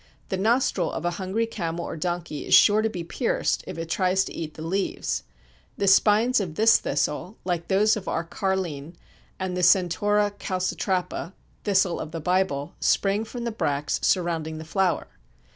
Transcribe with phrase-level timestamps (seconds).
[0.29, 3.87] The nostril of a hungry camel or donkey is sure to be pierced if it
[3.91, 5.21] tries to eat the leaves.
[5.77, 8.95] The spines of this thistle, like those of our Carline
[9.37, 11.33] and the Centaurea calcitrapa
[11.65, 15.05] (thistle of the Bible), spring from the bracts surrounding the flower.